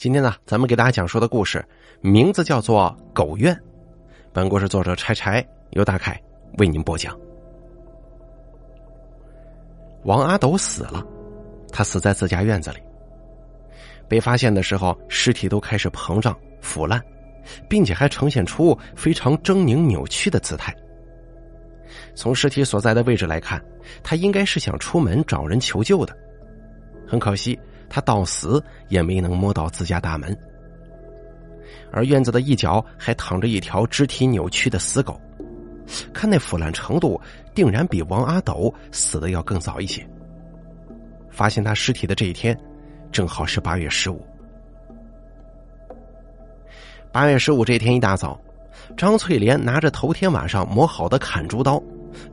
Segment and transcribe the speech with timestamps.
[0.00, 1.62] 今天呢，咱们给大家讲述的故事
[2.00, 3.54] 名字叫做《狗院》。
[4.32, 6.18] 本故事作者柴柴由大凯
[6.56, 7.14] 为您播讲。
[10.04, 11.06] 王阿斗死了，
[11.70, 12.78] 他死在自家院子里。
[14.08, 16.98] 被发现的时候，尸体都开始膨胀腐烂，
[17.68, 20.74] 并且还呈现出非常狰狞扭曲的姿态。
[22.14, 23.62] 从尸体所在的位置来看，
[24.02, 26.16] 他应该是想出门找人求救的。
[27.06, 27.60] 很可惜。
[27.90, 30.34] 他到死也没能摸到自家大门，
[31.92, 35.20] 而院子的一角还躺着一条肢体扭曲的死狗，
[36.14, 37.20] 看那腐烂程度，
[37.52, 40.08] 定然比王阿斗死的要更早一些。
[41.30, 42.56] 发现他尸体的这一天，
[43.10, 44.24] 正好是八月十五。
[47.10, 48.40] 八月十五这天一大早，
[48.96, 51.82] 张翠莲拿着头天晚上磨好的砍竹刀，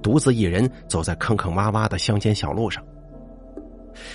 [0.03, 2.83] 独自一人走在坑坑洼洼的乡间小路上。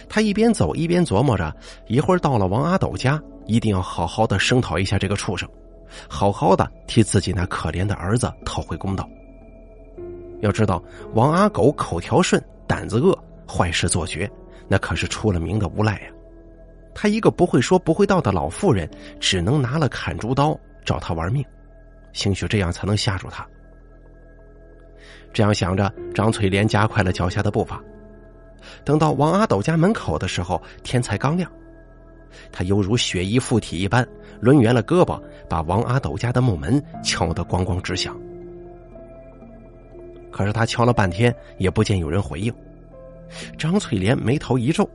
[0.08, 1.54] 他一边走一边琢磨着，
[1.86, 5.48] 一会儿到了王阿斗家，一定要好好的声讨一下这个畜生，
[6.08, 9.08] 好好的替自己那可怜的儿子讨回公道。
[10.40, 10.82] 要知道，
[11.14, 13.16] 王阿狗口条顺，胆子恶，
[13.48, 14.30] 坏事做绝，
[14.68, 16.10] 那可是出了名的无赖呀。
[16.94, 21.44] 他一个不会说不会道的老妇人，只能拿了砍竹刀找他玩命，
[22.12, 23.46] 兴许这样才能吓住他。
[25.32, 27.82] 这样想着，张翠莲加快了脚下的步伐。
[28.84, 31.50] 等到王阿斗家门口的时候，天才刚亮，
[32.50, 34.06] 他犹如血衣附体一般，
[34.40, 38.16] 抡圆了胳膊，把王阿斗家的木门敲得咣咣直响。
[40.30, 42.52] 可是他敲了半天，也不见有人回应。
[43.58, 44.88] 张翠莲眉头一皱，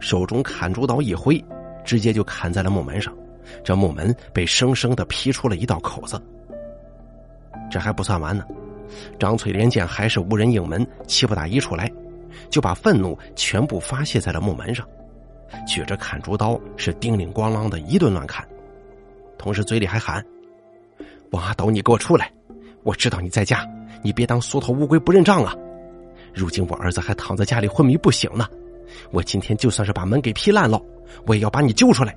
[0.00, 1.42] 手中砍竹刀一挥，
[1.84, 3.14] 直接就砍在了木门上，
[3.62, 6.20] 这木门被生生的劈出了一道口子。
[7.70, 8.44] 这还不算完呢，
[9.18, 11.90] 张翠莲见还是无人应门，气不打一处来。
[12.48, 14.86] 就把愤怒全部发泄在了木门上，
[15.66, 18.46] 举着砍竹刀是叮铃咣啷的一顿乱砍，
[19.36, 20.24] 同时嘴里还喊
[21.32, 22.32] ：“王阿斗，你给我出来！
[22.82, 23.68] 我知道你在家，
[24.02, 25.54] 你别当缩头乌龟不认账啊！
[26.32, 28.46] 如今我儿子还躺在家里昏迷不醒呢，
[29.10, 30.80] 我今天就算是把门给劈烂了，
[31.26, 32.16] 我也要把你揪出来，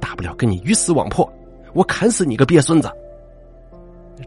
[0.00, 1.30] 大不了跟你鱼死网破，
[1.72, 2.90] 我砍死你个鳖孙子！”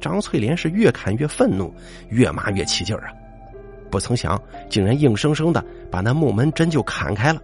[0.01, 1.73] 张翠莲是越砍越愤怒，
[2.09, 3.13] 越骂越起劲儿啊！
[3.89, 7.41] 不曾想，竟然硬生生的把那木门针就砍开了。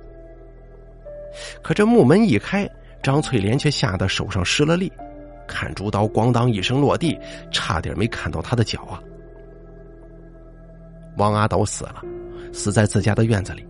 [1.62, 2.69] 可这木门一开，
[3.02, 4.91] 张翠莲却吓得手上失了力，
[5.47, 7.18] 砍竹刀咣当一声落地，
[7.51, 9.01] 差点没砍到他的脚啊！
[11.18, 12.01] 王阿斗死了，
[12.51, 13.66] 死在自家的院子里，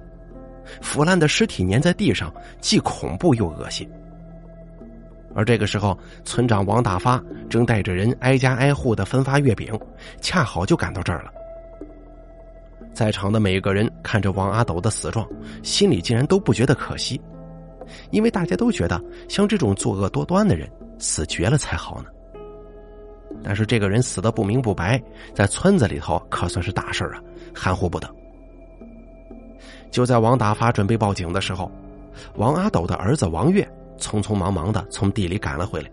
[0.82, 3.90] 腐烂的尸体粘在地上，既恐怖又恶心。
[5.34, 9.80] 而这个时候，村长王大发正带着人挨家挨户的分发月饼，
[10.20, 11.32] 恰好就赶到这儿了。
[12.94, 15.28] 在场的每个人看着王阿斗的死状，
[15.64, 17.20] 心里竟然都不觉得可惜，
[18.12, 20.70] 因为大家都觉得像这种作恶多端的人
[21.00, 22.08] 死绝了才好呢。
[23.44, 25.02] 但是这个人死的不明不白，
[25.34, 27.22] 在村子里头可算是大事啊，
[27.56, 28.08] 含糊不得。
[29.90, 31.72] 就在王大发准备报警的时候，
[32.36, 35.90] 王阿斗的儿子王月匆匆忙忙的从地里赶了回来。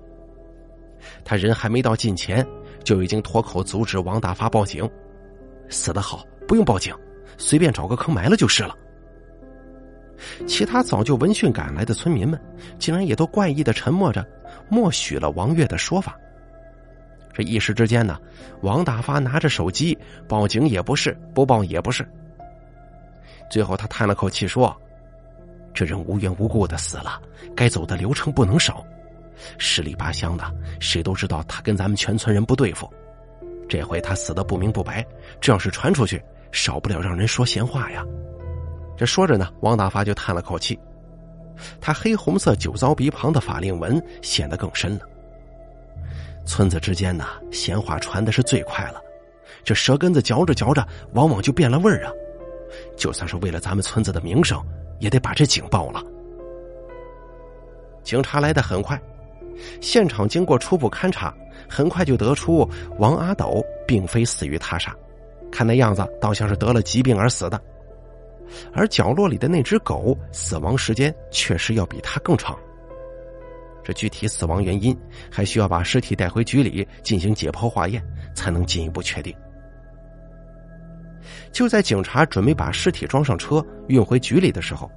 [1.25, 2.45] 他人还没到近前，
[2.83, 4.89] 就已经脱口阻止王大发报警，
[5.69, 6.25] 死得好。
[6.49, 6.93] 不用报警，
[7.37, 8.75] 随便找个坑埋了就是了。
[10.47, 12.41] 其他早就闻讯赶来的村民们，
[12.79, 14.27] 竟然也都怪异的沉默着，
[14.69, 16.19] 默许了王月的说法。
[17.33, 18.19] 这一时之间呢，
[18.63, 22.05] 王大发拿着手机报警也不是，不报也不是。
[23.49, 24.77] 最后他叹了口气说
[25.73, 27.21] ：“这人无缘无故的死了，
[27.55, 28.85] 该走的流程不能少。
[29.57, 30.45] 十里八乡的，
[30.81, 32.93] 谁都知道他跟咱们全村人不对付。
[33.69, 35.07] 这回他死的不明不白，
[35.41, 36.21] 这要是传出去……”
[36.53, 38.05] 少不了让人说闲话呀。
[38.97, 40.79] 这说着呢，王大发就叹了口气，
[41.81, 45.01] 他黑红色酒糟鼻旁的法令纹显得更深了。
[46.45, 49.01] 村子之间呢，闲话传的是最快了，
[49.63, 52.13] 这舌根子嚼着嚼着，往往就变了味儿啊。
[52.97, 54.61] 就算是为了咱们村子的名声，
[54.99, 56.03] 也得把这警报了。
[58.03, 59.01] 警察来的很快，
[59.81, 61.33] 现场经过初步勘查，
[61.69, 62.69] 很快就得出
[62.99, 64.95] 王阿斗并非死于他杀。
[65.51, 67.61] 看那样子，倒像是得了疾病而死的，
[68.73, 72.59] 而角落里的那只狗死亡时间确实要比他更长。
[73.83, 74.95] 这具体死亡原因
[75.31, 78.05] 还需要把尸体带回局里进行解剖化验，
[78.35, 79.35] 才能进一步确定。
[81.51, 84.91] 就在警察准备把尸体装上车运回局里的时候，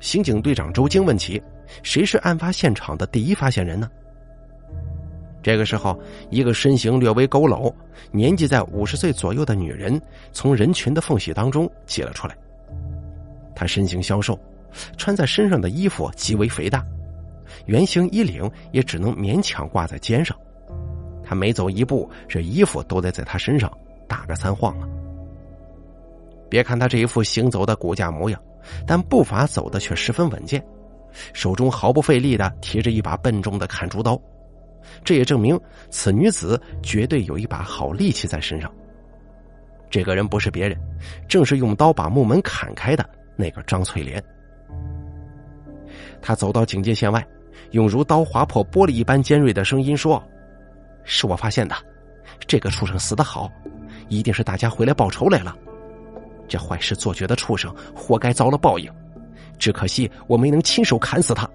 [0.00, 1.42] 刑警队长周京问起
[1.82, 3.90] ：“谁是案发现场的第一发现人呢？”
[5.46, 5.96] 这个时候，
[6.28, 7.72] 一个身形略微佝偻、
[8.10, 10.02] 年纪在五十岁左右的女人
[10.32, 12.36] 从人群的缝隙当中挤了出来。
[13.54, 14.36] 她身形消瘦，
[14.96, 16.84] 穿在身上的衣服极为肥大，
[17.66, 20.36] 圆形衣领也只能勉强挂在肩上。
[21.22, 23.70] 他每走一步，这衣服都得在他身上
[24.08, 24.88] 打个三晃啊！
[26.50, 28.42] 别看他这一副行走的骨架模样，
[28.84, 30.60] 但步伐走的却十分稳健，
[31.32, 34.20] 手中毫不费力的提着一把笨重的砍竹刀，
[35.04, 35.58] 这也证明
[35.90, 38.72] 此女子绝对有一把好利器在身上。
[39.88, 40.76] 这个人不是别人，
[41.28, 44.22] 正是用刀把木门砍开的那个张翠莲。
[46.20, 47.24] 他走到警戒线外，
[47.70, 50.22] 用如刀划破玻璃一般尖锐的声音说。
[51.04, 51.76] 是我发现的，
[52.48, 53.48] 这个畜生死得好，
[54.08, 55.56] 一定是大家回来报仇来了。
[56.48, 58.92] 这坏事做绝的畜生，活该遭了报应。
[59.56, 61.48] 只可惜我没能亲手砍死他。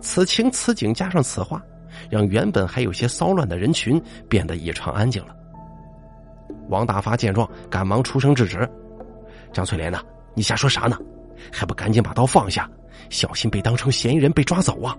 [0.00, 1.62] 此情此景加上此话，
[2.08, 5.36] 让原本还有些骚乱的人群变得异常安静了。
[6.68, 8.68] 王大发见状，赶忙出声制止
[9.52, 10.00] ：“张翠莲呐，
[10.34, 10.96] 你瞎说啥呢？
[11.52, 12.68] 还不赶紧把刀放下，
[13.08, 14.96] 小心被当成嫌疑人被抓走啊！”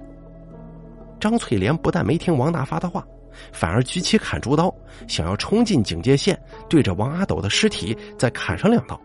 [1.20, 3.06] 张翠莲不但没听王大发的话，
[3.54, 4.74] 反而举起砍竹刀，
[5.08, 9.00] 想要冲进警戒线，对着王阿斗的尸体再砍上两刀。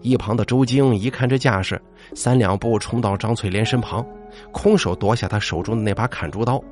[0.00, 1.80] 一旁的周京一看这架势，
[2.14, 4.06] 三两步冲到张翠莲身旁，
[4.52, 6.62] 空手夺下她手中的那把砍竹刀，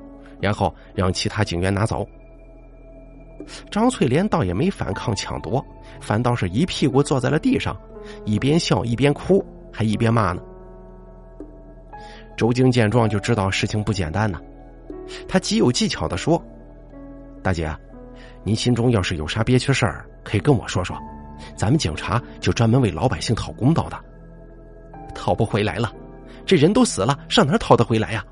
[0.41, 2.07] 然后让其他警员拿走。
[3.71, 5.65] 张翠莲倒也没反抗抢夺，
[6.01, 7.75] 反倒是一屁股坐在了地上，
[8.25, 10.43] 一边笑一边哭，还一边骂呢。
[12.37, 14.39] 周京见状就知道事情不简单呢，
[15.27, 16.43] 他极有技巧的说
[17.43, 17.75] ：“大姐，
[18.45, 20.97] 您心中要是有啥憋屈事儿，可以跟我说说，
[21.57, 23.99] 咱们警察就专门为老百姓讨公道的。
[25.21, 25.93] 讨不回来了，
[26.47, 28.25] 这人都死了，上哪讨得回来呀？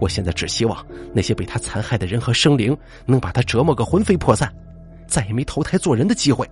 [0.00, 2.74] 我现在只希望那些被他残害的人和生灵
[3.04, 4.50] 能把他折磨个魂飞魄散，
[5.06, 6.48] 再也没投胎做人的机会。”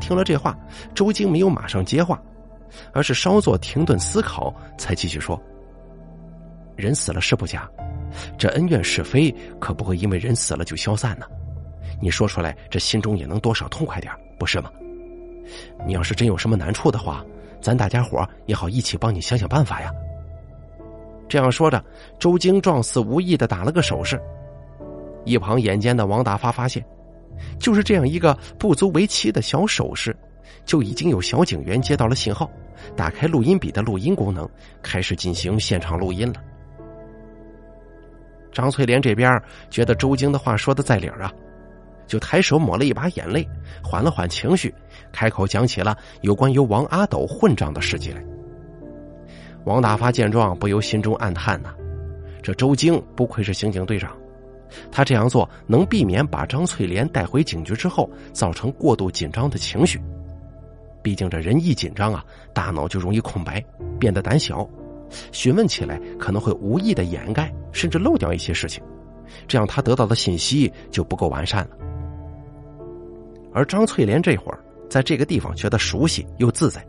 [0.00, 0.56] 听了这话，
[0.94, 2.22] 周京没有马上接话。
[2.92, 5.40] 而是稍作停顿思考，才继续说
[6.76, 7.70] ：“人死了是不假，
[8.36, 11.26] 这恩怨是非可不会因为人死了就消散呢。
[12.02, 14.70] 你说出来，这心中也能多少痛快点，不是吗？
[15.86, 17.24] 你要是真有什么难处的话，
[17.66, 19.92] 咱大家伙也好一起帮你想想办法呀。”
[21.28, 21.84] 这样说着，
[22.20, 24.20] 周京状似无意的打了个手势。
[25.24, 26.84] 一旁眼尖的王大发发现，
[27.58, 30.16] 就是这样一个不足为奇的小手势。
[30.64, 32.48] 就已经有小警员接到了信号，
[32.96, 34.48] 打开录音笔的录音功能，
[34.82, 36.40] 开始进行现场录音了。
[38.52, 41.32] 张翠莲这边觉得周京的话说的在理儿啊，
[42.06, 43.46] 就抬手抹了一把眼泪，
[43.82, 44.74] 缓了缓情绪，
[45.12, 48.22] 开口讲起了有关于王阿斗混账的事迹来。
[49.64, 51.74] 王大发见状，不由心中暗叹呐：
[52.42, 54.16] 这周京不愧是刑警队长，
[54.92, 60.00] 他这样做能避免把张翠莲带回警局之后造成过度紧张的情绪。
[61.02, 63.64] 毕竟这人一紧张啊，大脑就容易空白，
[63.98, 64.68] 变得胆小，
[65.32, 68.82] 询问起来可能会无意的掩盖，甚至漏掉一些事情，
[69.48, 71.70] 这样他得到的信息就不够完善了。
[73.56, 76.86] 而张翠莲这会儿在这个地方觉得熟悉又自在，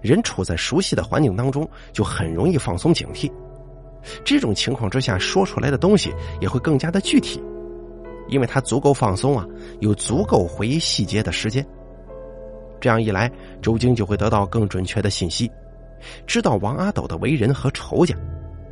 [0.00, 3.30] 人处在熟悉的环境当中，就很容易放松警惕，
[4.24, 6.10] 这种情况之下说出来的东西
[6.40, 7.38] 也会更加的具体，
[8.28, 9.46] 因为他足够放松啊，
[9.80, 11.64] 有足够回忆细节的时间。
[12.80, 13.30] 这样一来，
[13.60, 15.52] 周京就会得到更准确的信息，
[16.26, 18.16] 知道王阿斗的为人和仇家，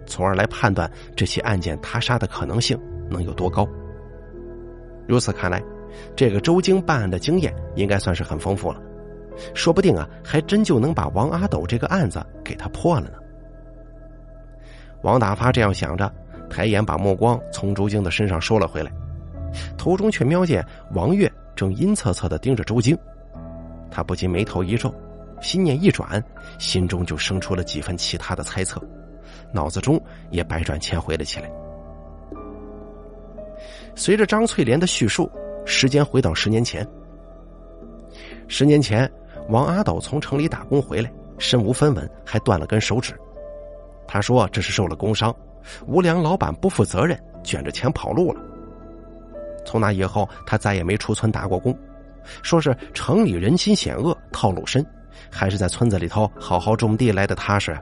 [0.07, 2.75] 从而来判断这起案件他杀的可能性
[3.11, 3.69] 能有多高。
[5.07, 5.63] 如此看来，
[6.17, 8.81] 这个周京办案的经验应该算是很丰富了，
[9.55, 13.19] 说不定啊，还真就能把王阿斗这个案子给他破了呢。
[15.03, 16.13] 王大发这样想着，
[16.49, 18.93] 抬眼把目光从周京的身上收了回来，
[19.77, 22.97] 途中却瞄见王月正阴恻恻的盯着周京。
[23.91, 24.95] 他不禁眉头一皱，
[25.41, 26.23] 心念一转，
[26.59, 28.81] 心中就生出了几分其他的猜测，
[29.53, 31.51] 脑子中也百转千回了起来。
[33.95, 35.31] 随着张翠莲的叙述，
[35.65, 36.87] 时间回到十年前。
[38.49, 39.11] 十年前，
[39.49, 43.15] 王阿斗从城里打工回来，身无分文，还断了根手指。
[44.07, 45.35] 他说这是受了工伤，
[45.87, 48.41] 无良老板不负责任，卷着钱跑路了。
[49.65, 51.77] 从那以后，他再也没出村打过工。
[52.43, 54.85] 说是城里人心险恶，套路深，
[55.31, 57.77] 还是在村子里头好好种地来的踏实。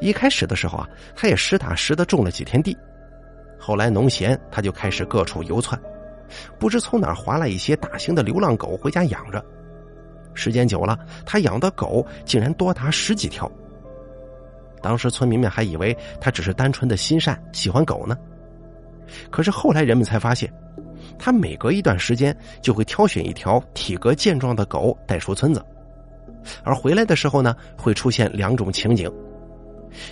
[0.00, 2.76] 一开始的时候啊，他也实打实的种了几天地，
[3.58, 5.80] 后来农闲，他就开始各处游窜，
[6.58, 9.44] 不知从哪儿划来一些大型的流浪狗回家养着。
[10.34, 13.50] 时间久了，他养的狗竟然多达十几条。
[14.80, 18.16] 当时村民们还以为他只是单纯的心善，喜欢狗呢。
[19.30, 20.52] 可是后来人们才发现。
[21.16, 25.64] 他每隔一段时间就会挑选一条体格健壮的狗带出村子，
[26.62, 29.10] 而回来的时候呢，会出现两种情景：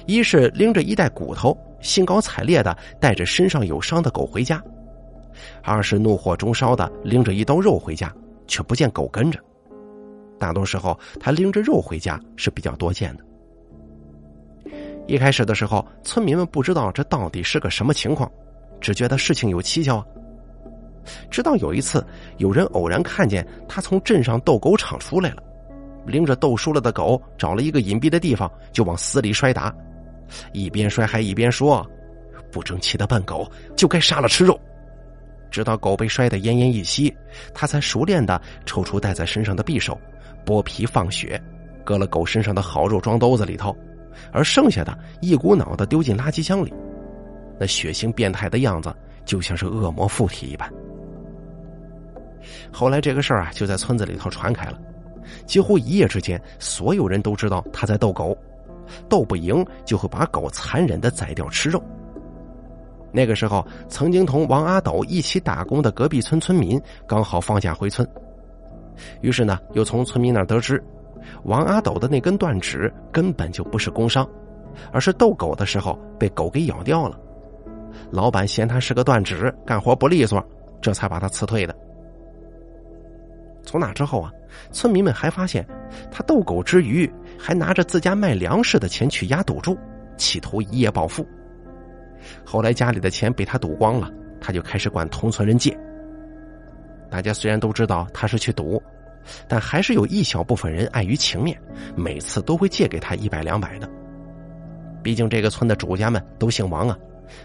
[0.07, 4.59] 一是拎着一袋骨头，兴高采烈的带着身上有伤的狗回家；
[5.63, 8.13] 二是怒火中烧的拎着一刀肉回家，
[8.47, 9.39] 却不见狗跟着。
[10.39, 13.25] 大多时候，他拎着肉回家是比较多见的。
[15.07, 18.31] 一开始的时候，村民们不知道这到底是个什么情况，
[18.81, 20.07] 只觉得事情有蹊跷啊。
[21.31, 22.05] 直到有一次，
[22.39, 25.43] 有人偶然看见他从镇上斗狗场出来了，
[26.05, 29.73] 拎着斗输了的狗，找了一个隐蔽的地方就往死里摔打，
[30.53, 31.89] 一边摔还一边说
[32.51, 34.59] ：“不争气的笨狗，就该杀了吃肉。”
[35.57, 37.17] 直到狗被摔得奄奄一息，
[37.55, 39.99] 他才熟练的抽出带在身上的匕首，
[40.45, 41.43] 剥皮放血，
[41.83, 43.75] 割了狗身上的好肉装兜子里头。
[44.31, 46.75] 而剩下的一股脑的丢进垃圾箱里，
[47.59, 48.95] 那血腥变态的样子
[49.25, 50.71] 就像是恶魔附体一般。
[52.71, 54.79] 后来这个事儿啊，就在村子里头传开了，
[55.47, 58.37] 几乎一夜之间，所有人都知道他在斗狗，
[59.09, 61.83] 斗不赢就会把狗残忍的宰掉吃肉。
[63.17, 68.07] 那个时候，曾经同王阿斗一起打工的隔壁村村民刚好放假回村，
[69.23, 70.85] 于是呢，又从村民那儿得知。
[71.45, 74.29] 王阿斗的那根断指根本就不是工伤，
[74.93, 77.19] 而是斗狗的时候被狗给咬掉了。
[78.11, 80.45] 老板嫌他是个断指，干活不利索，
[80.83, 81.75] 这才把他辞退的。
[83.63, 84.31] 从那之后啊，
[84.73, 85.67] 村民们还发现
[86.13, 89.75] 他斗狗之余，还拿着自家卖粮食的钱去压赌注，
[90.19, 91.27] 企图一夜暴富。
[92.45, 95.77] 后来家里的钱被他赌光了，他就开始管同村人借。
[97.11, 98.83] 大家虽然都知道他是去赌。
[99.49, 101.61] 但还是有一小部分人碍于情面，
[101.97, 103.91] 每次都会借给他一百两百的。
[105.03, 106.97] 毕竟这个村的主家们都姓王啊，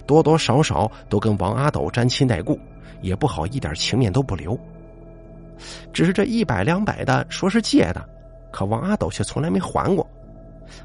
[0.05, 2.59] 多多少少都跟王阿斗沾亲带故，
[3.01, 4.55] 也不好一点情面都不留。
[5.91, 8.09] 只是这一百两百的说是借的，
[8.51, 10.07] 可王阿斗却从来没还过。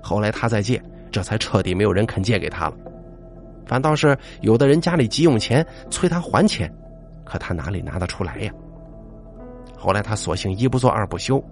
[0.01, 2.77] 后来他再借，这才彻底没有人肯借给他了。
[3.67, 6.73] 反倒是有的人家里急用钱，催他还钱，
[7.25, 8.53] 可他哪里拿得出来呀？
[9.77, 11.43] 后来他索性一不做二不休，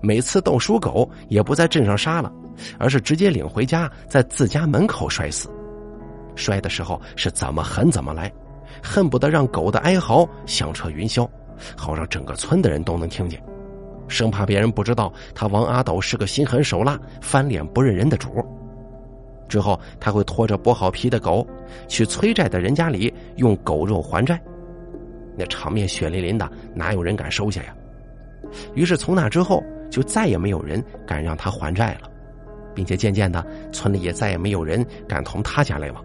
[0.00, 2.32] 每次斗输狗也不在镇上杀了，
[2.78, 5.50] 而是直接领回家，在自家门口摔死。
[6.34, 8.32] 摔的时候是怎么狠怎么来，
[8.82, 11.28] 恨不得让狗的哀嚎响彻云霄，
[11.76, 13.40] 好让整个村的人都能听见，
[14.08, 18.44] 生怕别人不知道他王阿斗是个心狠手辣、翻脸不认人的主。
[19.48, 21.46] 之后他会拖着剥好皮的狗，
[21.88, 24.40] 去催债的人家里用狗肉还债，
[25.36, 27.74] 那场面血淋淋的，哪有人敢收下呀？
[28.74, 32.10] 于是从那之后，就再也没有人敢让他还债了，
[32.74, 36.04] 并且渐渐的，村里也再也没有人敢同他家来往。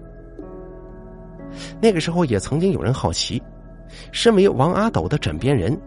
[1.81, 3.41] 那个时候，也曾经有人好奇，
[4.12, 5.77] 身为王阿斗的枕边人，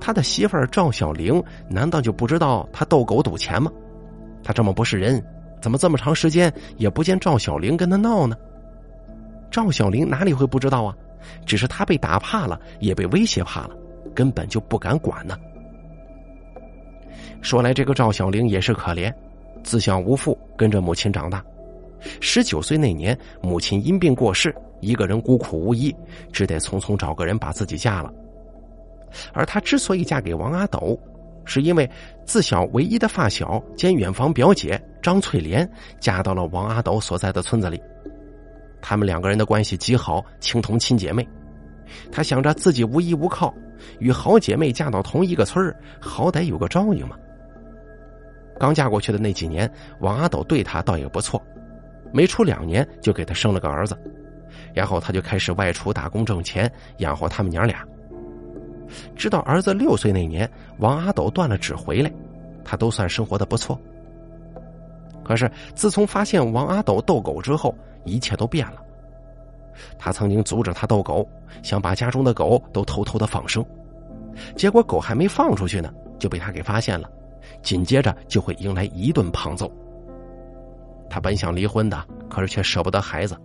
[0.00, 3.70] 他的媳妇儿赵小玲难道就不知道他斗狗赌钱吗？
[4.42, 5.22] 他这么不是人，
[5.60, 8.36] 怎么这么长时间也不见赵小玲跟他闹呢？
[9.50, 10.96] 赵小玲哪里会不知道啊？
[11.44, 13.70] 只是他被打怕了，也被威胁怕了，
[14.14, 15.36] 根本就不敢管呢。
[17.42, 19.12] 说来，这个赵小玲也是可怜，
[19.64, 21.44] 自小无父，跟着母亲长大。
[22.20, 25.94] 十九岁那年，母亲因病过世，一个人孤苦无依，
[26.32, 28.12] 只得匆匆找个人把自己嫁了。
[29.32, 30.98] 而她之所以嫁给王阿斗，
[31.46, 31.88] 是因为
[32.26, 35.66] 自小唯一的发小兼远房表姐张翠莲
[35.98, 37.80] 嫁到了王阿斗所在的村子里，
[38.82, 41.26] 他们两个人的关系极好，情同亲姐妹。
[42.10, 43.54] 她想着自己无依无靠，
[44.00, 47.16] 与好姐妹嫁到同一个村好歹有个照应嘛。
[48.58, 51.40] 刚嫁过去的那几年，王阿斗对她倒也不错，
[52.12, 53.96] 没出两年就给她生了个儿子，
[54.74, 57.86] 然后他就开始外出打工挣钱养活他们娘俩。
[59.14, 62.12] 直到儿子六岁那年，王阿斗断了指回来，
[62.64, 63.78] 他都算生活的不错。
[65.24, 67.74] 可是自从发现王阿斗斗狗之后，
[68.04, 68.82] 一切都变了。
[69.98, 71.28] 他曾经阻止他斗狗，
[71.62, 73.64] 想把家中的狗都偷偷的放生，
[74.56, 77.10] 结果狗还没放出去呢，就被他给发现了。
[77.62, 79.70] 紧接着就会迎来一顿胖揍。
[81.08, 83.36] 他本想离婚的，可是却舍不得孩子，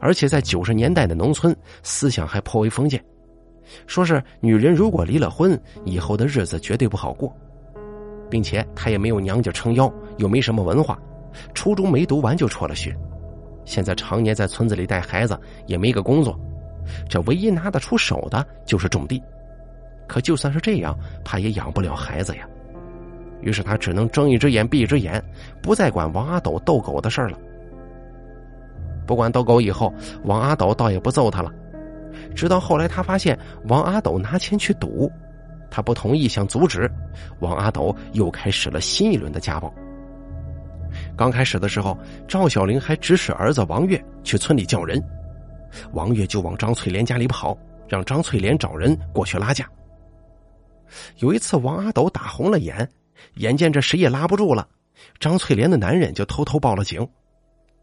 [0.00, 3.02] 而且在九十年代的农村，思想还颇为封建，
[3.86, 7.34] 说是女人如果离了婚，以后的日子绝对不好过，
[8.28, 10.98] 并且她也没有娘家撑腰，又没什么文化，
[11.54, 12.96] 初中没读完就辍了学，
[13.64, 16.38] 现在常年在村子里带孩子，也没个工作，
[17.08, 19.22] 这唯一拿得出手的就是种地，
[20.06, 22.46] 可就算是这样，怕也养不了孩子呀。
[23.40, 25.22] 于是他只能睁一只眼闭一只眼，
[25.60, 27.38] 不再管王阿斗斗狗的事儿了。
[29.04, 29.92] 不管斗狗以后，
[30.24, 31.52] 王阿斗倒也不揍他了。
[32.34, 33.38] 直到后来，他发现
[33.68, 35.10] 王阿斗拿钱去赌，
[35.70, 36.90] 他不同意，想阻止，
[37.40, 39.72] 王阿斗又开始了新一轮的家暴。
[41.16, 41.96] 刚开始的时候，
[42.28, 45.02] 赵小玲还指使儿子王月去村里叫人，
[45.92, 47.56] 王月就往张翠莲家里跑，
[47.88, 49.66] 让张翠莲找人过去拉架。
[51.18, 52.86] 有一次，王阿斗打红了眼，
[53.36, 54.68] 眼见着谁也拉不住了，
[55.18, 57.06] 张翠莲的男人就偷偷报了警。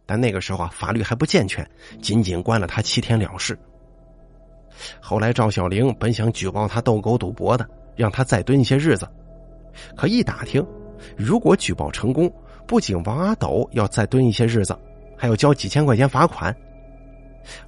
[0.06, 1.68] 但那个时候啊，法律还不健全，
[2.02, 3.58] 仅仅关了他七天了事。
[5.00, 9.08] 后来赵小玲本想举报他斗狗赌博的，让他再蹲一些日子，
[9.96, 10.66] 可一打听，
[11.18, 12.32] 如果举报成功，
[12.66, 14.78] 不仅王阿斗要再蹲一些日子，
[15.18, 16.56] 还要交几千块钱罚款。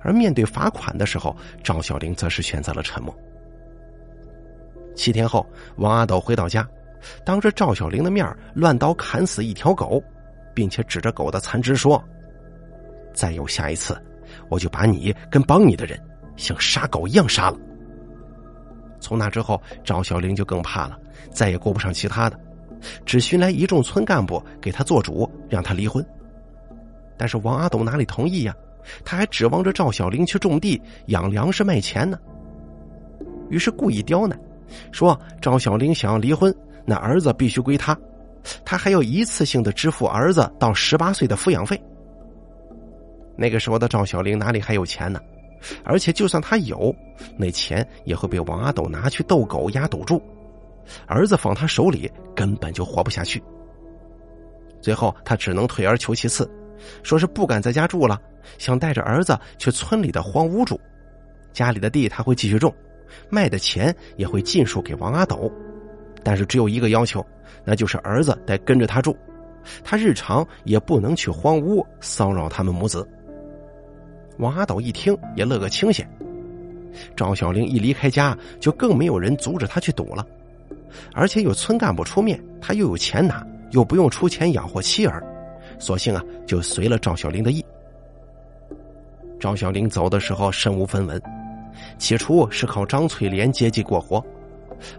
[0.02, 3.16] 而面对罚款的时候，赵小玲则是选择了沉默。
[4.96, 5.46] 七天后，
[5.78, 6.68] 王阿斗回到家，
[7.26, 10.04] 当着赵小玲的面乱刀砍死一条狗，
[10.54, 12.04] 并且指着狗的残肢说
[13.14, 14.00] ：“再有下一次，
[14.50, 16.00] 我就把你跟帮你的人。”
[16.36, 17.58] 像杀狗一样杀了。
[19.00, 20.98] 从那之后，赵小玲就更怕了，
[21.32, 22.40] 再也顾不上其他的，
[23.06, 26.06] 只寻来一众村干部给他做主，让他离婚。
[27.18, 28.56] 但是王阿斗哪里同意呀？
[29.06, 32.20] 他还指望着赵小玲去种地、养粮食、卖钱呢。
[33.50, 34.40] 于是故意刁难，
[34.92, 36.54] 说赵小玲想要离婚，
[36.86, 37.96] 那儿子必须归他，
[38.66, 41.80] 他还要一次性的支付儿子到十八岁的抚养费。
[43.36, 45.20] 那个时候的赵小玲哪里还有钱呢？
[45.84, 46.94] 而且，就算他有
[47.38, 50.22] 那钱，也会被王阿斗拿去斗狗、压赌注，
[51.08, 53.42] 儿子放他手里根本就活不下去。
[54.82, 56.50] 最后，他只能退而求其次，
[57.04, 58.20] 说是不敢在家住了，
[58.58, 60.80] 想带着儿子去村里的荒屋住，
[61.54, 62.74] 家里的地他会继续种，
[63.30, 65.52] 卖的钱也会尽数给王阿斗，
[66.24, 67.24] 但是只有一个要求，
[67.64, 69.16] 那就是儿子得跟着他住，
[69.84, 73.08] 他日常也不能去荒屋骚扰他们母子。
[74.42, 76.10] 王阿斗一听也乐个清闲，
[77.16, 80.26] 赵小玲一离开家，就更没有人阻止他去赌了，
[81.14, 85.24] 而且有村干部出面，他又有钱拿，又不用出钱养活妻儿，
[85.78, 87.64] 索性啊就随了赵小玲的意。
[89.40, 91.22] 赵小玲走的时候身无分文，
[92.00, 94.26] 起初是靠张翠莲接济过活，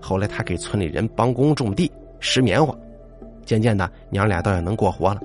[0.01, 2.73] 后来他给村里人帮工种地、拾棉花，
[3.45, 5.21] 渐渐的娘俩倒也能过活了。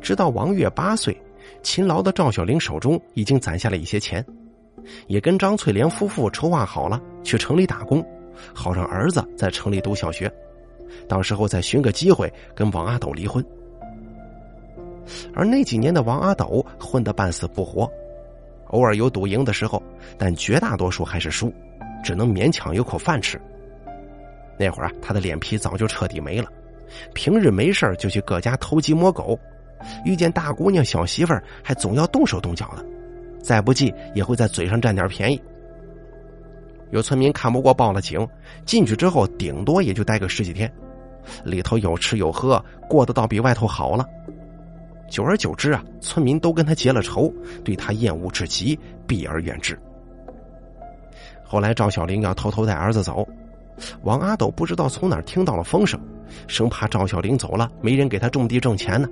[0.00, 1.16] 直到王月八岁。
[1.62, 4.24] 勤劳的赵小玲手中已经攒下了一些钱，
[5.06, 8.04] 也跟张翠莲夫妇筹划好了去城里打工，
[8.54, 10.32] 好让儿子在城里读小学，
[11.08, 13.44] 到时候再寻个机会跟王阿斗离婚。
[15.34, 17.90] 而那几年的王阿斗混得半死不活，
[18.68, 19.82] 偶尔有赌赢的时候，
[20.16, 21.52] 但绝大多数还是输，
[22.04, 23.40] 只能勉强有口饭吃。
[24.58, 26.48] 那会儿啊，他的脸皮早就彻底没了，
[27.14, 29.38] 平日没事就去各家偷鸡摸狗。
[30.04, 32.84] 遇见大姑娘、小媳妇儿，还总要动手动脚的，
[33.42, 35.40] 再不济也会在嘴上占点便宜。
[36.90, 38.26] 有村民看不过，报了警。
[38.64, 40.72] 进去之后，顶多也就待个十几天，
[41.44, 44.06] 里头有吃有喝，过得倒比外头好了。
[45.10, 47.32] 久而久之啊，村民都跟他结了仇，
[47.64, 49.78] 对他厌恶至极，避而远之。
[51.44, 53.26] 后来赵小玲要偷偷带儿子走，
[54.02, 55.98] 王阿斗不知道从哪儿听到了风声，
[56.46, 59.08] 生怕赵小玲走了没人给他种地挣钱呢。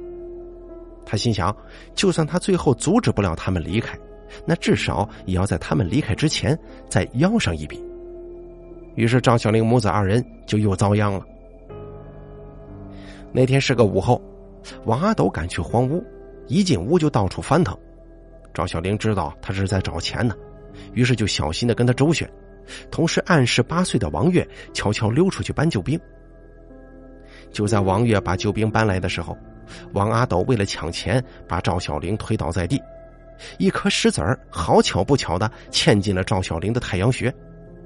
[1.07, 1.57] 他心想，
[1.95, 3.97] 就算他最后阻止不了他们离开，
[4.45, 7.81] 那至少也要在他们离开之前再要上一笔。
[8.97, 11.25] 于是赵小玲母子二人就又遭殃了。
[13.33, 14.21] 那天是个午后，
[14.85, 16.05] 王阿斗赶去荒屋，
[16.49, 17.79] 一进屋就到处翻腾。
[18.53, 20.35] 赵小玲知道他是在找钱呢，
[20.92, 22.29] 于是就小心的跟他周旋，
[22.90, 26.01] 同时暗示八岁的王月悄悄溜出去搬救兵。
[27.53, 29.38] 就在王月把救兵搬来的时候。
[29.92, 32.81] 王阿斗为了抢钱，把赵小玲推倒在地，
[33.59, 37.33] 一颗石子儿好巧不巧的嵌进了赵小玲的太阳穴，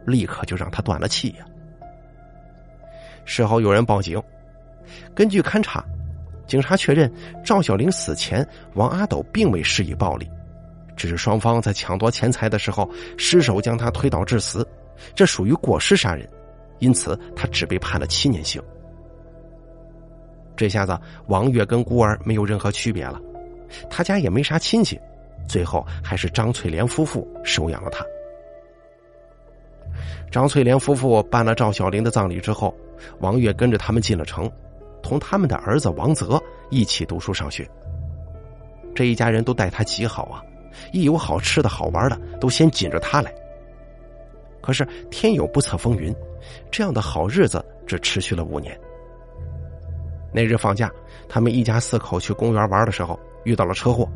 [0.07, 1.45] 立刻就让他断了气呀。
[3.25, 4.21] 事后有人报警，
[5.15, 5.85] 根据勘查，
[6.47, 7.13] 警察确认
[7.45, 10.29] 赵小玲死前王阿斗并未施以暴力，
[10.97, 14.67] 只是双方在抢夺钱财的时候失手将他推倒致死，
[15.15, 16.29] 这属于过失杀人，
[16.79, 18.61] 因此他只被判了七年刑。
[20.61, 20.95] 这下子，
[21.27, 23.19] 王月跟孤儿没有任何区别了，
[23.89, 25.01] 他家也没啥亲戚，
[25.49, 28.05] 最后还是张翠莲夫妇收养了他。
[30.31, 32.75] 张翠莲夫妇办了赵小玲的葬礼之后，
[33.21, 34.53] 王月跟着他们进了城，
[35.03, 37.67] 同他们的儿子王泽一起读书上学。
[38.95, 40.45] 这一家人都待他极好啊，
[40.93, 43.33] 一有好吃的好玩的，都先紧着他来。
[44.61, 46.15] 可是天有不测风云，
[46.71, 48.79] 这样的好日子只持续了五年。
[50.33, 50.91] 那日放假，
[51.29, 54.09] 他们一家四口去公园玩的时候遇到了车祸，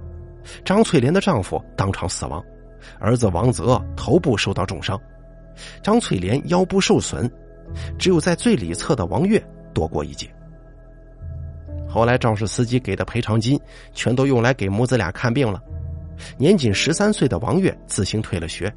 [0.65, 2.43] 张翠莲的丈夫当场死亡，
[2.99, 5.01] 儿子王泽头部受到重伤，
[5.83, 7.31] 张翠莲腰部受损，
[7.99, 10.29] 只有在最里侧的王月躲过一劫。
[11.89, 13.59] 后来肇事司机给的赔偿金
[13.93, 15.63] 全都用来给母子俩看病了。
[16.37, 18.73] 年仅十三岁的王月自行退了学，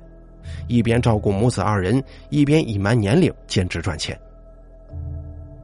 [0.67, 4.19] 一边照顾母子二人，一边隐瞒年龄兼职赚钱。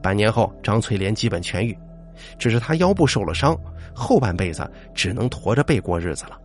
[0.04, 1.74] 半年后，张翠莲基本痊愈，
[2.38, 3.58] 只是她腰部受了伤，
[3.94, 6.38] 后半辈子只能驼着背过日子了。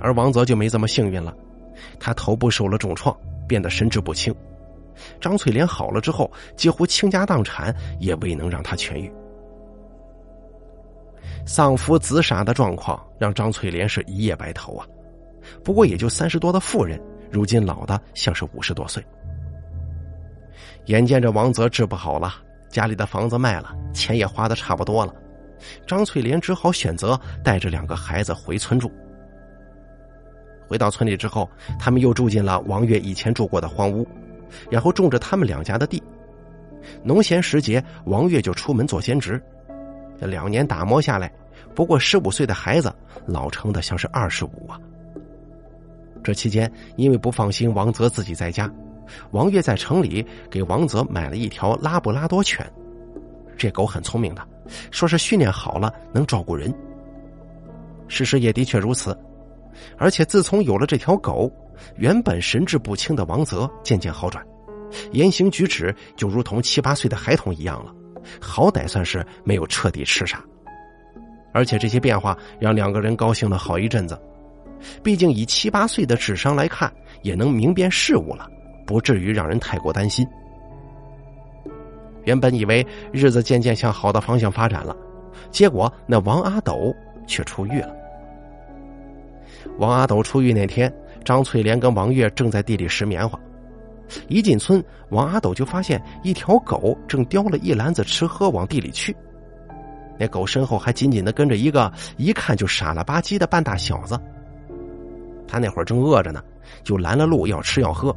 [0.00, 1.36] 而王泽就没这么幸运了，
[1.98, 3.14] 他头部受了重创，
[3.48, 4.32] 变得神志不清。
[5.20, 9.12] 张翠莲好了之后，几乎倾家荡产也未能让他痊愈。
[11.44, 14.86] 丧夫自杀的状况让张翠莲是一夜白头啊！
[15.64, 19.04] 不过也就三十多的妇人，如今老的像是五十多岁。
[20.86, 22.34] 眼见着王泽治不好了，
[22.68, 25.14] 家里的房子卖了，钱也花的差不多了，
[25.86, 28.90] 张翠莲只好选择带着两个孩子回村住。
[30.68, 34.06] 回到村里之后，他们又住进了王月以前住过的荒屋，
[34.70, 36.02] 然后种着他们两家的地。
[37.02, 39.40] 农闲时节，王月就出门做兼职。
[40.20, 41.32] 这两年打磨下来，
[41.74, 42.94] 不过十五岁的孩子
[43.26, 44.80] 老成的像是二十五啊。
[46.22, 48.68] 这期间，因为不放心王泽自己在家，
[49.30, 52.64] 王月在城里给王泽买了一条拉布拉多犬。
[53.56, 54.46] 这狗很聪明的，
[54.90, 56.72] 说是训练好了能照顾人。
[58.08, 59.18] 事实也的确如此，
[59.96, 61.50] 而且自从有了这条狗，
[61.96, 64.44] 原本神志不清的王泽渐渐好转，
[65.12, 67.92] 言行举止就如同七八岁的孩童一样了。
[68.40, 70.44] 好歹算是没有彻底痴傻，
[71.52, 74.20] 而且这些变化让两个人高兴了好一阵子。
[75.02, 76.92] 毕竟以七八岁的智商来看，
[77.22, 78.48] 也能明辨事物了，
[78.86, 80.26] 不至于让人太过担心。
[82.24, 84.96] 原本以为日子渐渐向好的方向发展了，
[85.50, 86.94] 结果那王阿斗
[87.26, 87.94] 却出狱了。
[89.78, 90.92] 王阿斗出狱那天，
[91.24, 93.38] 张翠莲跟王月正在地里拾棉花。
[94.28, 99.14] 一进村，王阿斗就发现一条狗正叼了一篮子吃喝往地里去。
[100.18, 104.18] 那狗身后还紧紧的跟着一个一看就傻了吧唧的半大小子。
[105.46, 106.42] 他那会儿正饿着呢，
[106.82, 108.16] 就拦了路要吃要喝。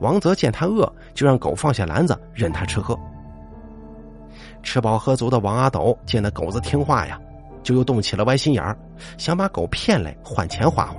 [0.00, 2.98] 王泽见他饿，就让狗放下篮子任他吃喝。
[4.62, 7.20] 吃饱喝足的王阿斗见那狗子听话呀，
[7.62, 8.76] 就又动起了歪心眼儿，
[9.16, 10.96] 想把狗骗来换钱花花。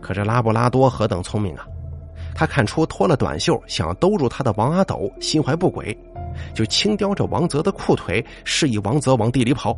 [0.00, 1.66] 可这拉布拉多何等聪明啊！
[2.34, 5.96] 他看出脱了短袖想兜住他的王阿斗心怀不轨，
[6.54, 9.76] 就轻叼着王泽的裤腿，示意王泽往地里跑。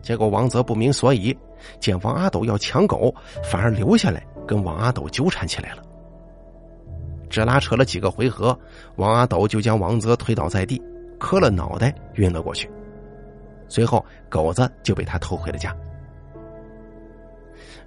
[0.00, 1.36] 结果王泽不明所以，
[1.78, 5.82] 见王阿斗要抢狗，反而留下来跟王阿斗纠缠起来了。
[7.32, 8.56] 只拉扯了几个回合，
[8.96, 10.80] 王阿斗就将王泽推倒在地，
[11.18, 12.70] 磕了脑袋晕了过去。
[13.68, 15.74] 随后狗子就被他偷回了家。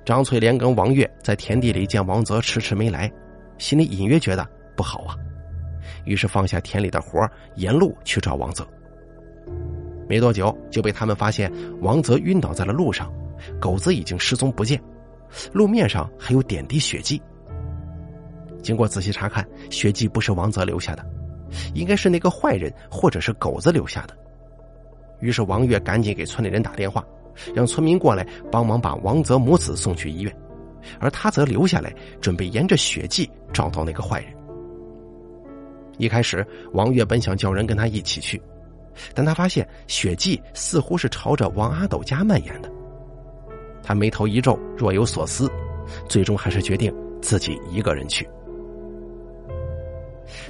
[0.03, 3.09] 张翠莲跟王月在田地里见王泽迟迟没来。
[3.57, 5.15] 心里隐约觉得不好啊，
[6.03, 8.67] 于是放下田里的活沿路去找王泽。
[10.09, 11.49] 没多久就被他们发现，
[11.81, 13.13] 王泽晕倒在了路上，
[13.59, 14.81] 狗子已经失踪不见，
[15.53, 17.21] 路面上还有点滴血迹。
[18.65, 21.05] 经过仔细查看，血迹不是王泽留下的，
[21.75, 24.17] 应该是那个坏人或者是狗子留下的。
[25.19, 27.05] 于是王月赶紧给村里人打电话，
[27.53, 30.35] 让村民过来帮忙把王泽母子送去医院。
[30.99, 34.33] 而他则留下来，准备沿着血迹找到那个坏人。
[35.99, 38.41] 一开始，王月本想叫人跟他一起去，
[39.13, 42.71] 但他发现血迹似乎是朝着王阿斗家蔓延的。
[43.83, 45.47] 他眉头一皱，若有所思，
[46.09, 48.27] 最终还是决定自己一个人去。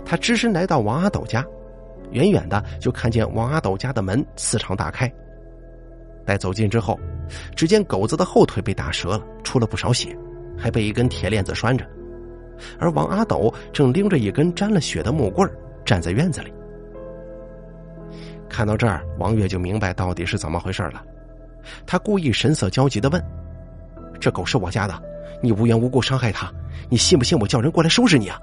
[0.04, 1.46] 他只身来到王阿斗家，
[2.12, 5.12] 远远的就看见王阿斗家的门四敞大开。
[6.26, 7.00] 待走近之后，
[7.56, 10.18] 只见狗子的后腿被打折了，出了不少血。
[10.58, 11.86] 还被一根铁链子拴着，
[12.80, 15.46] 而王阿斗正拎着一根沾了血的木棍
[15.84, 16.54] 站在院子里。
[18.48, 21.04] 看到这儿，王月就明白到底是怎么回事了。
[21.86, 23.22] 他故意神色焦急的问
[24.18, 24.98] ：“这狗是我家的，
[25.44, 26.50] 你无缘无故伤害它，
[26.88, 28.40] 你信不信我叫人过来收拾你啊？”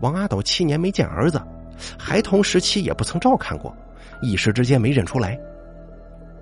[0.00, 1.40] 王阿斗七年没见儿子，
[1.98, 3.74] 孩童时期也不曾照看过，
[4.22, 5.38] 一时之间没认出来，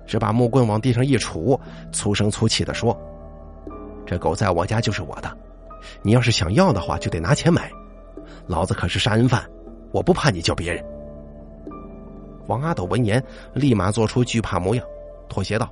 [0.05, 1.59] 只把木棍往地上一杵，
[1.91, 2.95] 粗声粗气的说。
[4.05, 5.37] 这狗在我家就是我的，
[6.01, 7.69] 你要是想要的话，就得拿钱买。
[8.45, 9.43] 老子可是杀人犯，
[9.91, 10.83] 我不怕你叫别人。
[12.47, 13.21] 王阿斗闻言，
[13.53, 14.85] 立马做出惧怕模样，
[15.27, 15.69] 妥协道：“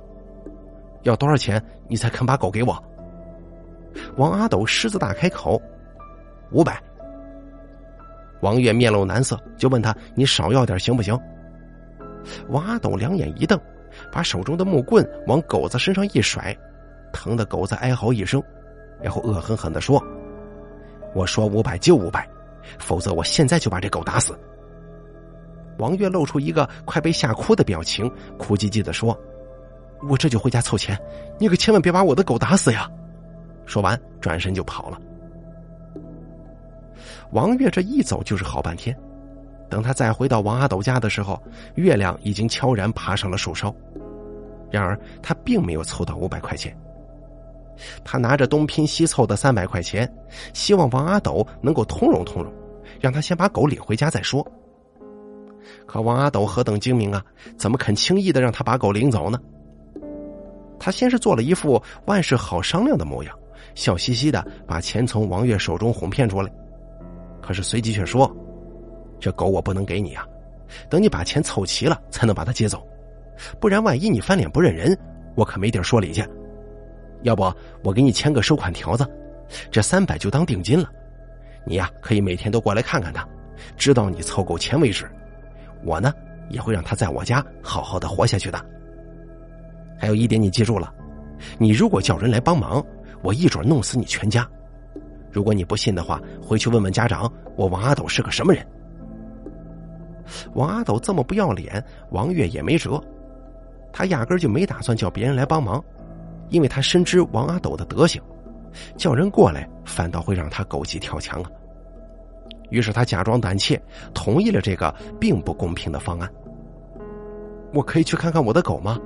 [1.04, 2.76] 要多少钱你才肯把狗给我？”
[4.18, 5.60] 王阿斗狮子大开口
[6.52, 6.78] ：“五百。”
[8.46, 11.18] 王月面露难色，就问他：“你少要点行不行？”
[12.48, 13.60] 王阿斗两眼一瞪，
[14.12, 16.56] 把手中的木棍往狗子身上一甩。
[17.12, 18.40] 疼的狗子哀嚎一声，
[19.02, 20.00] 然后恶狠狠的说
[21.12, 22.24] ：“我说五百就五百，
[22.78, 24.38] 否则我现在就把这狗打死。”
[25.78, 29.18] 王月露出一个快被吓哭的表情，哭唧唧的说
[30.08, 30.96] ：“我这就回家凑钱，
[31.36, 32.88] 你可千万别把我的狗打死呀！”
[33.66, 35.00] 说完，转身就跑了。
[37.30, 38.96] 王月这一走就是好半天，
[39.68, 41.40] 等他再回到王阿斗家的时候，
[41.74, 43.74] 月亮已经悄然爬上了树梢。
[44.70, 46.76] 然而他并没有凑到五百块钱，
[48.04, 50.12] 他拿着东拼西凑的三百块钱，
[50.52, 52.52] 希望王阿斗能够通融通融，
[53.00, 54.46] 让他先把狗领回家再说。
[55.86, 57.24] 可王阿斗何等精明啊，
[57.56, 59.38] 怎么肯轻易的让他把狗领走呢？
[60.78, 63.36] 他先是做了一副万事好商量的模样，
[63.74, 66.52] 笑嘻嘻的把钱从王月手中哄骗出来。
[67.46, 68.28] 可是随即却说
[69.20, 70.26] ：“这狗我不能给你啊，
[70.90, 72.84] 等你把钱凑齐了才能把它接走，
[73.60, 74.98] 不然万一你翻脸不认人，
[75.36, 76.26] 我可没地儿说理去。
[77.22, 77.44] 要不
[77.84, 79.08] 我给你签个收款条子，
[79.70, 80.90] 这三百就当定金了。
[81.64, 83.24] 你呀可以每天都过来看看它，
[83.76, 85.08] 直到你凑够钱为止。
[85.84, 86.12] 我呢
[86.48, 88.60] 也会让它在我家好好的活下去的。
[89.96, 90.92] 还有一点你记住了，
[91.58, 92.84] 你如果叫人来帮忙，
[93.22, 94.44] 我一准弄死你全家。”
[95.36, 98.66] 如果你不信的话，回去问问家长，我王阿斗是个什么人。
[100.54, 102.98] 王阿斗这么不要脸，王月也没辙，
[103.92, 105.84] 他压根就没打算叫别人来帮忙，
[106.48, 108.18] 因为他深知王阿斗的德行，
[108.96, 111.50] 叫人过来反倒会让他狗急跳墙啊。
[112.70, 113.78] 于是他假装胆怯，
[114.14, 116.32] 同意了这个并不公平的方案。
[117.74, 118.98] 我可以去看看我的狗吗？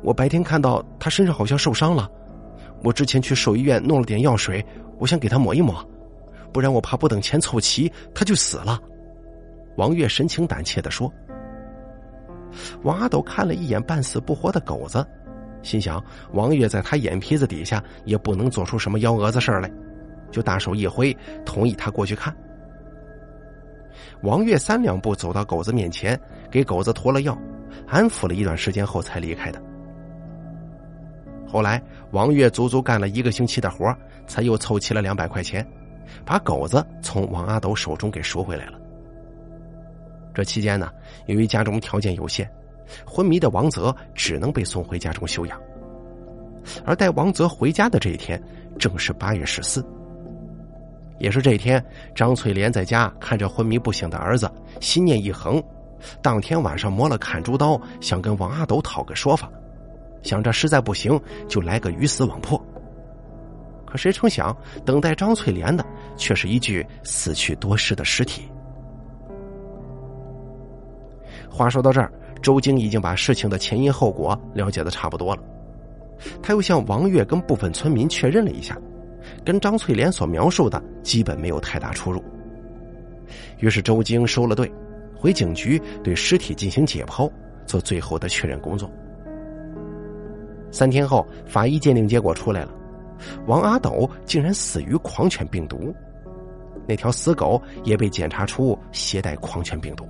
[0.00, 2.08] 我白天看到它身上好像受伤了，
[2.84, 4.64] 我之前去兽医院弄了点药水。
[4.98, 5.84] 我想给他抹一抹，
[6.52, 8.80] 不然我怕不等钱凑齐他就死了。
[9.76, 11.12] 王月神情胆怯的说。
[12.82, 15.06] 王阿斗看了一眼半死不活的狗子，
[15.62, 19.70] 心想王月在他眼皮子底下也不能做出什么幺蛾子事来，
[20.30, 22.34] 就大手一挥，同意他过去看。
[24.22, 26.18] 王月三两步走到狗子面前，
[26.50, 27.36] 给狗子涂了药，
[27.86, 29.60] 安抚了一段时间后才离开的。
[31.46, 33.94] 后来，王月足足干了一个星期的活
[34.26, 35.66] 才又凑齐了两百块钱，
[36.24, 38.78] 把狗子从王阿斗手中给赎回来了。
[40.34, 40.90] 这期间呢，
[41.26, 42.50] 由于家中条件有限，
[43.06, 45.58] 昏迷的王泽只能被送回家中休养。
[46.84, 48.42] 而带王泽回家的这一天，
[48.78, 49.86] 正是八月十四，
[51.18, 51.82] 也是这一天，
[52.14, 55.62] 张翠莲在家看着昏迷不醒的儿子，心念一横，
[56.20, 59.48] 当天晚上摸了砍猪刀，想跟王阿斗讨个说法。
[60.26, 62.60] 想着实在不行就来个鱼死网破，
[63.86, 65.86] 可谁成想，等待张翠莲的
[66.16, 68.42] 却是一具死去多时的尸体。
[71.48, 72.12] 话说到这儿，
[72.42, 75.42] 周京已经把事情的前因后果了解的差不多了，
[76.42, 78.76] 他又向王月跟部分村民确认了一下，
[79.44, 82.20] 跟张翠莲所描述的基本没有太大出入。
[83.60, 84.68] 于是周京收了队，
[85.14, 87.30] 回警局对尸体进行解剖，
[87.64, 88.90] 做最后的确认工作。
[90.76, 92.70] 三天后，法医鉴定结果出来了，
[93.46, 95.90] 王阿斗竟然死于狂犬病毒，
[96.86, 100.06] 那条死狗也被检查出携带狂犬病毒。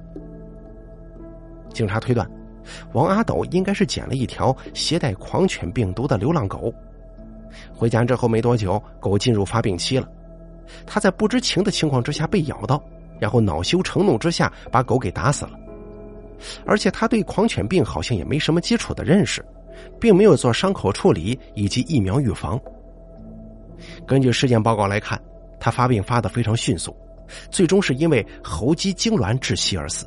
[1.73, 2.29] 警察推断，
[2.95, 6.75] 王阿斗应该是捡了一条携带狂犬病毒的流浪狗，
[7.73, 10.09] 回家之后没多久，狗进入发病期了，
[10.85, 12.83] 他在不知情的情况之下被咬到，
[13.21, 15.53] 然后恼羞成怒之下把狗给打死了，
[16.67, 19.41] 而且他对狂犬病好像也没什么基础的认识。
[20.01, 22.61] 并没有做伤口处理以及疫苗预防。
[24.07, 25.21] 根据尸检报告来看，
[25.61, 26.97] 他发病发的非常迅速，
[27.51, 30.07] 最终是因为喉肌痉挛窒息而死。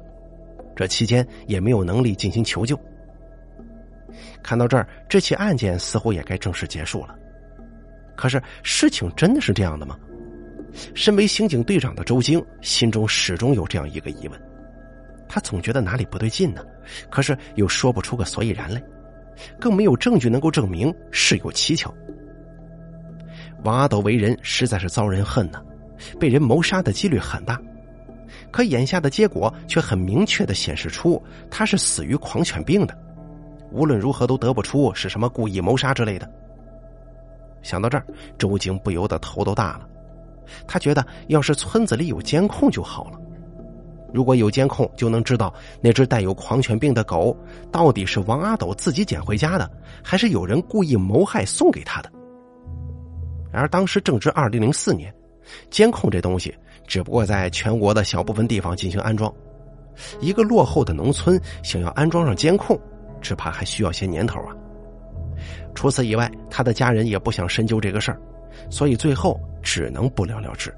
[0.75, 2.79] 这期间也没有能力进行求救。
[4.41, 7.15] 看到这儿，这起案件似乎也该正式结束了。
[8.15, 9.97] 可是，事情真的是这样的吗？
[10.93, 14.41] 身为刑警队长的周京心中始终有这样一个疑问，
[15.27, 16.63] 他总觉得哪里不对劲呢，
[17.09, 18.81] 可是又说不出个所以然来。
[19.59, 21.93] 更没有证据能够证明事有蹊跷。
[23.63, 25.61] 王阿斗为人实在是遭人恨呢，
[26.19, 27.59] 被人谋杀的几率很大。
[28.51, 32.97] 可眼下的结果却很明确的显示出他是死于狂犬病的，
[33.71, 36.29] 无论如何都得不出是什么故意谋杀之类的。
[37.61, 38.05] 想到这儿，
[38.37, 39.87] 周京不由得头都大了。
[40.65, 43.19] 他觉得要是村子里有监控就好了。
[44.13, 47.35] 如果有监控，就能知道那只带有狂犬病的狗
[47.71, 49.69] 到底是王阿斗自己捡回家的，
[50.03, 52.11] 还是有人故意谋害送给他的。
[53.51, 55.13] 然而当时正值二零零四年，
[55.69, 59.33] 监控这东西只不过在全国的小部分地方进行安装，
[60.19, 62.79] 一个落后的农村想要安装上监控，
[63.21, 64.55] 只怕还需要些年头啊。
[65.73, 68.19] 除此以外，他的家人也不想深究这个事儿，
[68.69, 70.73] 所以最后只能不了了之。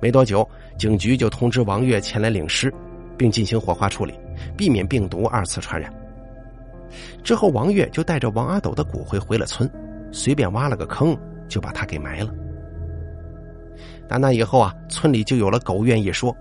[0.00, 2.72] 没多久，警局就通知王月前来领尸，
[3.18, 4.14] 并进行火化处理，
[4.56, 5.92] 避免病毒二次传染。
[7.22, 9.70] 之后，王月就带着王阿斗的骨灰回了村，
[10.10, 11.16] 随便挖了个坑
[11.48, 12.34] 就把他给埋了。
[14.08, 16.34] 打那以后啊，村里就有了狗愿一说，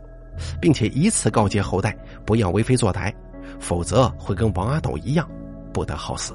[0.59, 1.95] 并且以此告诫后代
[2.25, 3.13] 不要为非作歹，
[3.59, 5.29] 否则会跟王阿斗一样
[5.71, 6.33] 不得好死。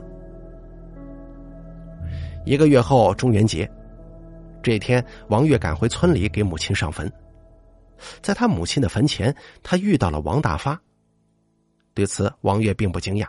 [2.44, 3.68] 一个月后，中元节
[4.64, 7.12] 这天，王月赶回村里给母亲上坟，
[8.22, 10.80] 在他母亲的坟前，他遇到了王大发。
[11.92, 13.26] 对此，王月并不惊讶，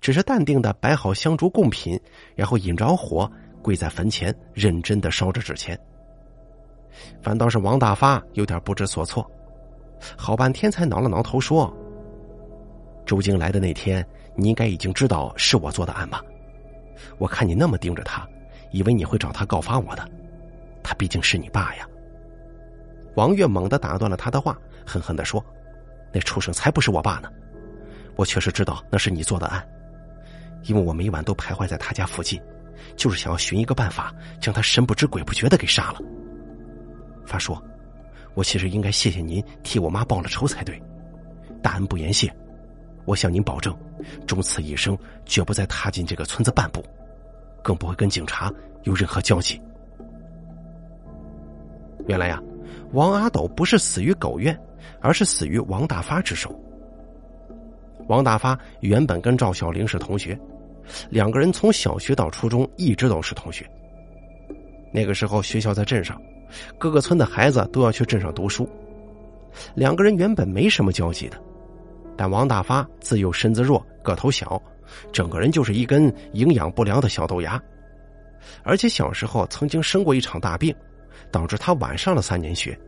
[0.00, 2.00] 只是淡定的摆好香烛贡品，
[2.36, 3.28] 然后引着火，
[3.60, 5.76] 跪在坟前，认真的烧着纸钱。
[7.20, 9.28] 反倒是王大发有点不知所措，
[10.16, 11.76] 好半天才挠了挠头说
[13.04, 14.06] ：“周京来的那天，
[14.36, 16.24] 你应该已经知道是我做的案吧？
[17.18, 18.24] 我看你那么盯着他，
[18.70, 20.08] 以为你会找他告发我的。
[20.82, 21.86] 他毕竟是你爸呀。”
[23.16, 25.44] 王月猛地打断了他的话，狠狠的说
[26.12, 27.30] ：“那畜生才不是我爸呢！
[28.16, 29.66] 我确实知道那是你做的案，
[30.64, 32.40] 因为我每晚都徘徊在他家附近，
[32.96, 36.00] 就是想要寻一个办法将他神不知鬼不觉的给杀了。”
[37.26, 37.60] 发说
[38.34, 40.80] ：“我其实应该谢谢您替我妈报了仇才对，
[41.62, 42.32] 大恩不言谢。
[43.06, 43.76] 我向您保证，
[44.26, 46.84] 终此一生绝不再踏进这个村子半步，
[47.62, 48.52] 更不会跟警察
[48.84, 49.60] 有任何交集。”
[52.06, 52.42] 原来呀，
[52.92, 54.58] 王阿斗不是死于狗院，
[55.00, 56.54] 而是死于王大发之手。
[58.08, 60.38] 王大发原本跟赵小玲是同学，
[61.10, 63.64] 两个人从小学到初中一直都是同学。
[64.92, 66.20] 那个时候学校在镇上。
[66.76, 68.68] 各个村的孩子都要去镇上读书，
[69.76, 71.40] 两个人原本没什么交集的，
[72.16, 74.60] 但王大发自幼身子弱，个头小，
[75.12, 77.62] 整个人就是一根营养不良的小豆芽，
[78.64, 80.74] 而且小时候曾经生过一场大病，
[81.30, 82.78] 导致他晚上了三年学，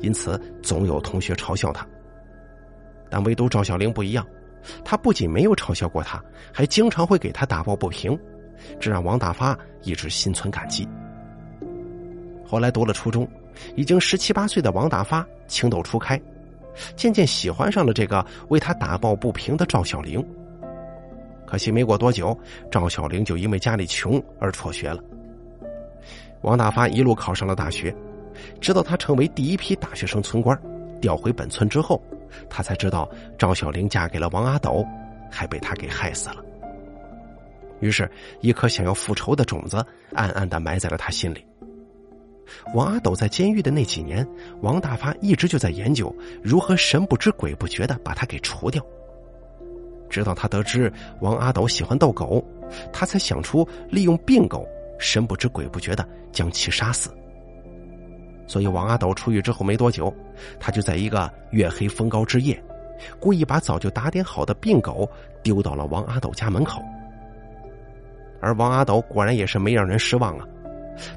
[0.00, 1.86] 因此总有同学嘲笑他。
[3.10, 4.26] 但唯独赵小玲不一样，
[4.84, 8.18] 他不仅没有嘲笑过他，还经常会给他打抱不平，
[8.80, 10.88] 这让王大发一直心存感激。
[12.44, 13.28] 后来读了初中，
[13.76, 16.20] 已经十七八岁的王大发情窦初开，
[16.96, 20.24] 渐渐喜欢上了这个为他打抱不平的赵小玲。
[21.46, 22.38] 可惜没过多久，
[22.70, 25.02] 赵小玲就因为家里穷而辍学了。
[26.42, 27.94] 王大发一路考上了大学，
[28.60, 30.58] 直到他成为第一批大学生村官，
[31.00, 32.02] 调回本村之后，
[32.50, 34.84] 他才知道赵小玲嫁给了王阿斗，
[35.30, 36.36] 还被他给害死了。
[37.80, 41.44] 于是，一颗想要复仇的种子暗暗的埋在了他心里。
[42.74, 44.26] 王阿斗在监狱的那几年，
[44.60, 48.84] 王大发一直就在研究如何神不知鬼不觉的把他给除掉。
[50.10, 52.44] 直到他得知王阿斗喜欢逗狗，
[52.92, 54.68] 他才想出利用病狗
[55.02, 57.10] 神不知鬼不觉的将其杀死。
[58.46, 60.14] 所以王阿斗出狱之后没多久，
[60.60, 62.62] 他就在一个月黑风高之夜，
[63.18, 65.08] 故意把早就打点好的病狗
[65.42, 66.80] 丢到了王阿斗家门口。
[68.40, 70.46] 而王阿斗果然也是没让人失望啊。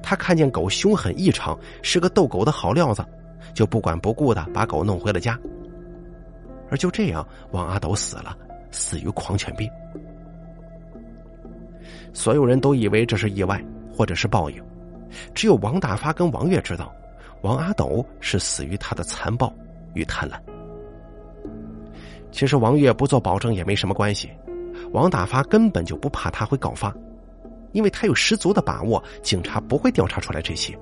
[0.02, 3.06] 他看见狗凶狠异常，是个逗狗的好料子，
[3.54, 5.38] 就不管不顾的把狗弄回了家。
[6.69, 8.36] 而就这样，王阿斗死了，
[8.71, 9.69] 死于狂犬病。
[12.13, 13.62] 所有人都以为这是意外
[13.95, 14.62] 或者是报应，
[15.34, 16.93] 只有王大发跟王月知道，
[17.41, 19.53] 王阿斗是死于他的残暴
[19.93, 20.36] 与贪婪。
[22.31, 24.29] 其实王月不做保证也没什么关系，
[24.91, 26.93] 王大发根本就不怕他会告发。
[27.71, 30.77] 因为他有十足的把握，警察不会调查出来这些，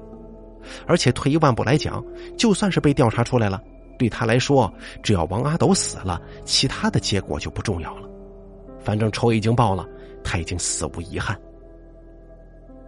[0.86, 2.04] 而且退一万步来讲，
[2.38, 3.60] 就算是被调查出来了，
[3.98, 4.72] 对他来说，
[5.02, 8.08] 只要王阿斗死了，其他的结果就不重要了。
[8.80, 9.88] 反正仇已经报了，
[10.24, 11.36] 他已经死无遗憾。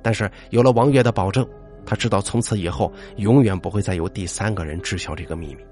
[0.05, 1.43] 但是有了王月的保证，
[1.83, 5.65] 他知道从此以后永远不会再有第三个人知晓这个秘密。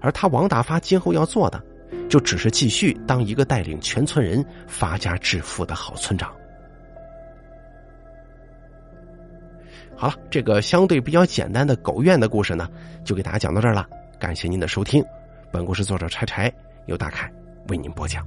[0.00, 1.62] 而他王大发今后要做的，
[2.08, 6.34] 就只是继续当一个带领全村人发家致富的好村长。
[9.94, 12.66] 好了，这个相对比较简单的狗院的故事呢，
[13.04, 13.86] 就给大家讲到这儿了。
[14.18, 15.04] 感谢您的收听，
[15.52, 16.50] 本故事作者柴柴
[16.86, 17.30] 由大凯
[17.68, 18.26] 为您播讲。